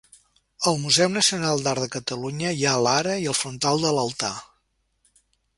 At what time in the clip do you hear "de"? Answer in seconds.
1.85-1.91, 3.87-3.93